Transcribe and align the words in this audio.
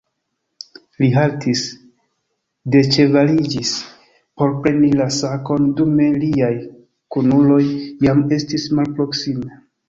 Li 1.01 1.07
haltis, 1.15 1.59
deĉevaliĝis 2.75 3.73
por 4.43 4.55
preni 4.63 4.89
la 5.01 5.07
sakon, 5.19 5.69
dume 5.81 6.09
liaj 6.25 6.51
kunuloj 7.17 7.61
jam 8.09 8.25
estis 8.41 8.67
malproksime. 8.81 9.63